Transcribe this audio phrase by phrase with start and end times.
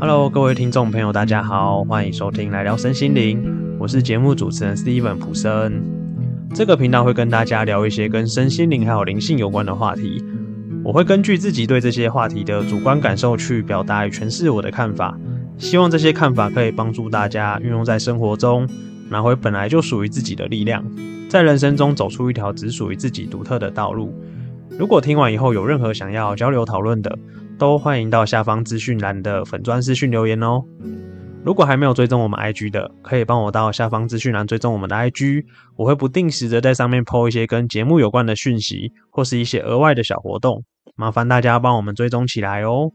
[0.00, 5.82] Hello，各位听众朋友，大家好，欢迎收听来聊身心灵，我是节目主持人 Steven 普森。
[6.54, 10.24] 这个频道会跟大家聊一些跟身心灵还有灵性有关的话题，
[10.82, 15.14] 我会根据自己对这些话题的主观感受去表达与诠释我的看法，
[15.58, 18.66] 希望这些看法可以帮助大家运用在生活中，
[19.10, 20.82] 拿回本来就属于自己的力量，
[21.28, 24.14] 在人生中走出一条只属于自己独特的道路。
[24.78, 27.18] 如果听完以后有任何想要交流讨论的，
[27.60, 30.62] 都欢迎到下方资讯栏的粉砖私讯留言哦。
[31.44, 35.44] 如果还没有追踪我们 IG 的，可以帮我到下方资讯栏追踪我们的 IG，
[35.76, 40.64] 我会不定时的在上面 po 一些跟节目有关的讯息，或是一些额外的小活动，
[40.96, 42.92] 麻烦大家帮我们追踪起来哦。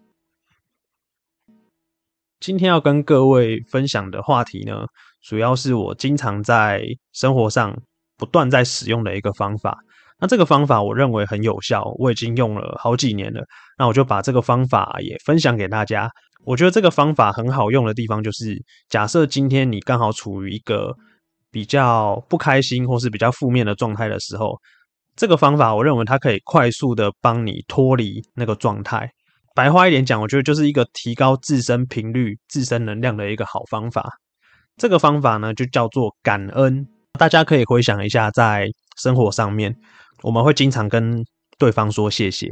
[2.40, 4.88] 今天要跟各位分享的话题呢，
[5.22, 6.82] 主要是我经常在
[7.14, 7.80] 生活上
[8.18, 9.78] 不断在使用的一个方法。
[10.26, 13.46] 那这个方法我认为很有效，我已经用了好几年了。
[13.78, 16.10] 那我就把这个方法也分享给大家。
[16.44, 20.92] 我觉得这个方法很好用的地方，就是假设今天你刚好处于一个
[21.52, 24.58] 比较不开心或是比较负面的状态的时候，
[25.16, 29.08] 这个方法我认为它可以快速的帮你脱离那个状态。
[29.54, 34.04] 白话一点讲，我觉得就是一个提高自身频率、自身能量的一个好方法。
[34.76, 36.84] 这个方法呢，就叫做感恩。
[37.20, 39.76] 大家可以回想一下，在生活上面。
[40.26, 41.24] 我们会经常跟
[41.60, 42.50] 对方说谢谢，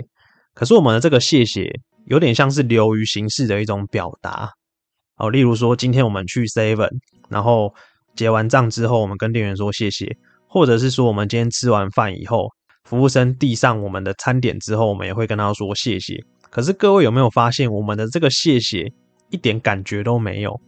[0.53, 1.67] 可是我们的这个谢谢
[2.05, 4.47] 有点像是流于形式的一种表达
[5.17, 5.27] 哦。
[5.27, 6.91] 例如说，今天我们去 Seven，
[7.29, 7.73] 然后
[8.15, 10.15] 结完账之后，我们跟店员说谢谢，
[10.47, 12.47] 或者是说我们今天吃完饭以后，
[12.83, 16.23] 服务生递上我们的餐点之后，我们也会跟他说谢谢。
[16.51, 18.85] 可是各位有没有发现，我们的这个谢谢
[19.31, 20.61] 一点感觉都没有？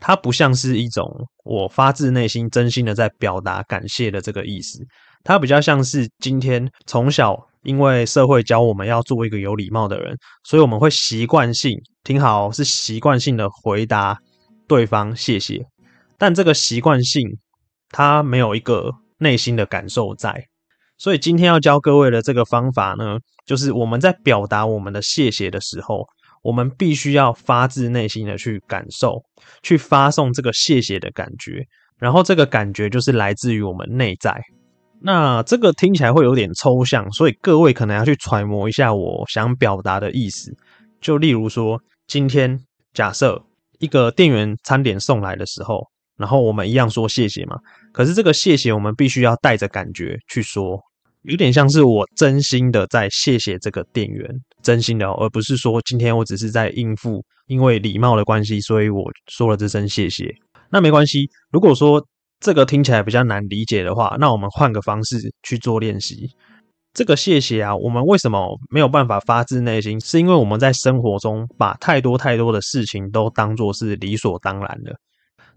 [0.00, 1.06] 它不像是一种
[1.44, 4.82] 我发自内心、真心的在表达感谢的这个意思。
[5.24, 14.18] 它比较像是今天从小因为社会教我们要做一个有礼貌的人，所以我们会习惯性听好是习惯性的回答
[14.68, 15.64] 对方谢谢，
[16.18, 17.26] 但这个习惯性
[17.88, 20.44] 它没有一个内心的感受在，
[20.98, 26.06] 所以今天要教各位的这个方法呢，就是我们在表达我们的谢谢的时候，
[26.42, 29.22] 我们必须要发自内心的去感受，
[29.62, 31.66] 去发送这个谢谢的感觉，
[31.98, 34.38] 然后这个感觉就是来自于我们内在。
[35.06, 40.50] 那这个听起来会有点抽象，所以各位可能要去揣摩一下我想表达的意思。
[40.98, 42.58] 就例如说，今天
[42.94, 43.44] 假设
[43.80, 47.58] 一个店员餐点送来的时候，然后我们一样说谢谢嘛。
[47.92, 50.80] 可是这个谢谢我们必须要带着感觉去说，
[51.24, 54.26] 有点像是我真心的在谢谢这个店员，
[54.62, 60.34] 真心的，而不是说今天我只是在应付，因为礼貌的关系，所以我说了这声谢谢。
[60.70, 62.02] 那没关系，如果说。
[62.44, 66.28] 这个听起来比较难理解的话，那我们换个方式去做练习。
[66.92, 68.38] 这个谢谢啊，我们为什么
[68.70, 69.98] 没有办法发自内心？
[69.98, 74.94] 是因为我们在生活中把太多太多的事情都当做是理所当然的。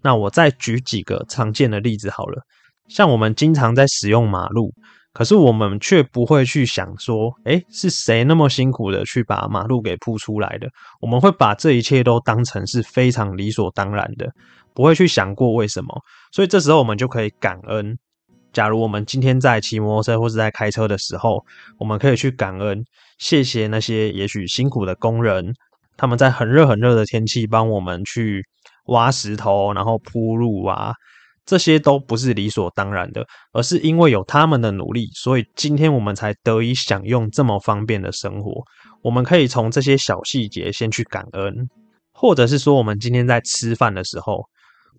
[0.02, 2.42] 那我再举几个常见的例子好了，
[2.88, 4.74] 像我们经常在使用马路，
[5.18, 10.70] 可是我们却不会去想说，诶，是谁那么辛苦的去把马路给铺出来的？
[11.02, 14.32] 我们会把这一切都当成是非常理所当然的。
[14.76, 15.88] 不会去想过为什么，
[16.32, 17.98] 所以这时候我们就可以感恩。
[18.54, 21.44] 假如我们今天在骑摩托车或是在开车的时候，
[21.80, 22.86] 我们可以去感恩，
[23.18, 25.52] 谢谢那些也许辛苦的工人，
[25.98, 28.46] 他们在很热很热的天气帮我们去
[28.90, 30.94] 挖石头，然后铺路啊，
[31.48, 38.62] 这些都不是理所当然的，而是因为有他们的努力，所以今天我们才得以享用这么方便的生活。
[39.02, 41.68] 我们可以从这些小细节先去感恩，
[42.14, 44.44] 或者是说，我们今天在吃饭的时候。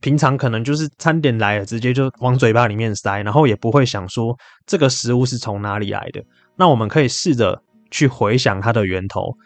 [0.00, 4.32] 平常可能就是餐点来了，直接就往嘴巴里面塞，然后也不会想说
[4.65, 6.22] 这个食物是从哪里来的。
[6.56, 7.60] 那我们可以试着
[7.91, 9.36] 去回想它的源头，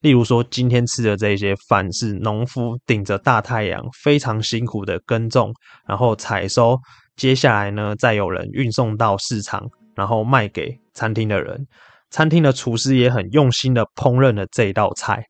[0.00, 5.52] 例如说今天吃的这些饭是农夫顶着大太阳非常辛苦的耕种，
[5.86, 6.78] 然后采收，
[7.16, 11.66] 接下来呢再有人运送到市场，然后卖给餐厅的人。
[12.10, 15.22] 餐厅的厨师也很用心的烹饪了这道菜，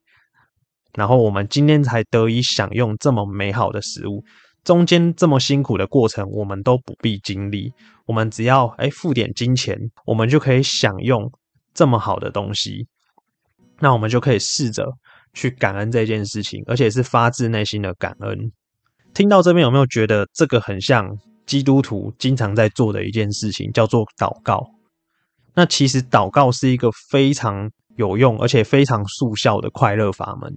[0.93, 4.23] 然后我们今天才得以享用这么美好的食物。
[4.63, 7.71] 中间这么辛苦的过程，我们都不必经历，
[8.05, 11.29] 我们只要哎付点金钱，我们就可以享用
[11.73, 12.87] 这么好的东西。
[13.79, 14.85] 那我们就可以试着
[15.33, 18.51] 去感恩这件事情，而且是发自内心的感恩。
[19.13, 21.07] 听到这边有没有觉得这个很像
[21.45, 24.65] 基督徒经常在做的一件事情，叫做祷告？
[25.55, 30.53] 那其实祷告是一个非常有用而且非常速效的快乐法门。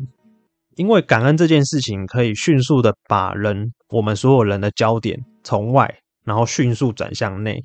[0.77, 7.61] 因为感恩这件事情可以迅速的把人，我们所有人的焦点从外，然后迅速转向内。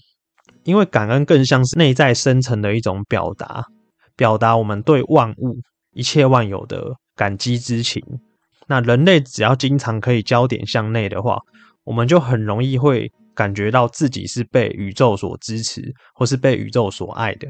[0.64, 3.66] 因为感恩更像是内在深层的一种表达，
[4.18, 5.56] 表达我们对万物、
[5.94, 6.84] 一切万有的
[7.16, 8.04] 感激之情。
[8.68, 11.40] 那人类只要经常可以焦点向内的话，
[11.86, 15.82] 我们就很容易会感觉到自己是被宇宙所支持，
[16.14, 17.48] 或是被宇宙所爱的。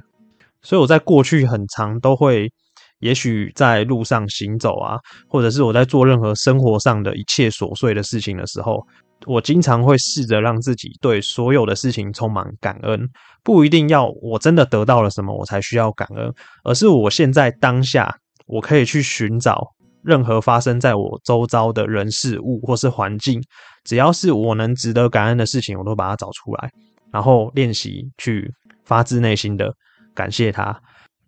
[0.62, 2.52] 所以我在过去很长都会，
[3.00, 4.98] 也许在路上行走啊，
[5.28, 8.86] 或者是我在做任何生活上的一切琐碎的事情的时候。
[9.26, 13.10] 我经常会试着让自己对所有的事情充满感恩，
[13.44, 16.34] 不一定要我真的得到了什么我才需要感恩，
[16.64, 18.16] 而是我现在当下
[18.46, 19.74] 我可以去寻找
[20.04, 23.42] 任何发生在我周遭的人事物或是环境，
[23.84, 26.70] 只要是我能值得感恩的事情，我都把它找出来，
[27.12, 28.50] 然后练习去
[28.86, 29.74] 发自内心的
[30.14, 30.80] 感谢它。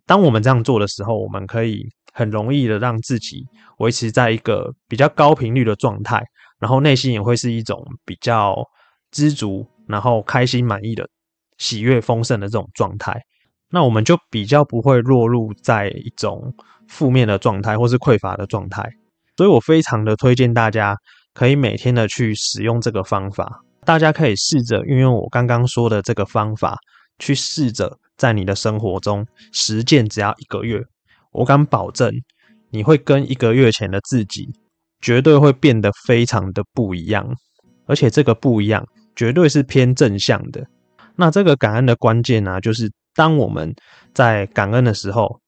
[0.06, 3.44] 当我们这样做的时候，我们可以很容易的让自己
[3.80, 6.24] 维持在一个比较高频率的状态。
[6.60, 8.56] 然后内心也会是一种比较
[9.12, 11.08] 知足，然后开心满意的
[11.58, 13.20] 喜悦丰盛的这种状态，
[13.70, 16.54] 那我们就比较不会落入在一种
[16.88, 18.90] 负面的状态或是匮乏的状态。
[19.38, 20.96] 所以我非常的推荐大家
[21.34, 26.78] 可以每天的去使用这个方法，大家可以试着运用我刚刚说的这个方法，
[27.20, 30.84] 去试着在你的生活中实践，只要一个月，
[31.32, 32.12] 我敢保证
[32.70, 34.50] 你会跟一个月前的自己。
[35.01, 37.28] 绝对会变得非常的不一样，
[37.86, 38.86] 而且这个不一样
[39.16, 40.66] 绝对是偏正向的。
[41.16, 43.74] 那这个感恩的关键呢，就是当我们
[44.13, 45.40] 在感恩的时候，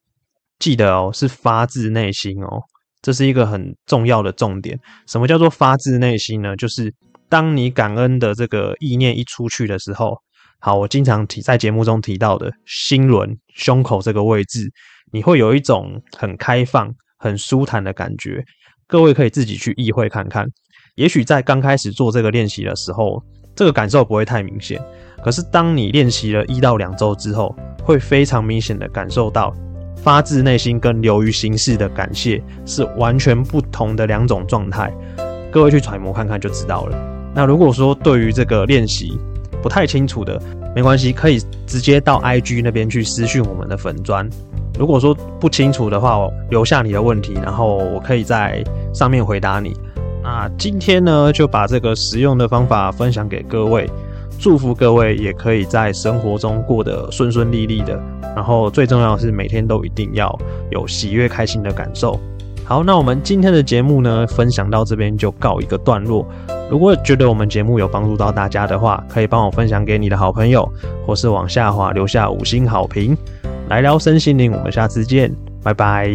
[0.59, 2.61] 记得哦，是发自内心哦，
[3.01, 4.77] 这是一个很重要的重点。
[5.07, 6.55] 什么叫做发自内心呢？
[6.55, 6.93] 就是
[7.29, 10.17] 当你感恩的这个意念一出去的时候，
[10.59, 14.69] 好，我经常提在节目中提到的心轮胸口这个位置，
[15.11, 18.43] 你会有一种很开放、很舒坦的感觉。
[18.91, 20.45] 各位可以自己去意会看看，
[20.95, 23.23] 也许在刚开始做这个练习的时候，
[23.55, 24.83] 这个感受不会太明显。
[25.23, 29.55] 可是当你练习了一到两周之后，会非常明显的感受到
[29.95, 34.93] 发自内心跟流于形式的感谢是完全不同的两种状态。
[35.49, 37.31] 各位去揣摩看看就知道了。
[37.33, 39.17] 那如果说对于这个练习
[39.61, 40.37] 不太清楚的，
[40.75, 44.29] 没关系，可以直接到 IG 那边去私讯我们的粉砖。
[44.79, 46.17] 如果说不清楚的话，
[46.49, 48.63] 留下你的问题，然后我可以在
[48.93, 49.75] 上面回答你。
[50.23, 53.89] 那今天呢，就把这个实用的方法分享给各位，
[54.39, 57.99] 祝福各位也可以在生活中过得顺顺利利的。
[58.35, 60.35] 然后最重要的是，每天都一定要
[60.69, 62.19] 有喜悦开心的感受。
[62.63, 66.25] 好，那我们今天的节目呢，分享到这边就告一个段落。
[66.69, 70.71] 如果觉得我们节目有帮助到大家的话，可以帮我分享给你的好朋友，
[71.05, 73.17] 或是往下滑留下五星好评。
[73.71, 75.33] 来聊身心灵，我们下次见，
[75.63, 76.09] 拜拜。